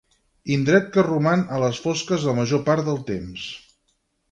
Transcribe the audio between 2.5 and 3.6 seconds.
part del temps.